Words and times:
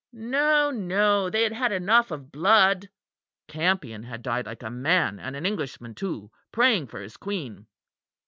No, 0.11 0.71
no! 0.71 1.29
they 1.29 1.43
had 1.43 1.51
had 1.51 1.71
enough 1.71 2.09
of 2.09 2.31
blood. 2.31 2.89
Campion 3.47 4.01
had 4.01 4.23
died 4.23 4.47
like 4.47 4.63
a 4.63 4.71
man; 4.71 5.19
and 5.19 5.35
an 5.35 5.45
Englishman 5.45 5.93
too 5.93 6.31
praying 6.51 6.87
for 6.87 6.99
his 7.01 7.17
Queen." 7.17 7.67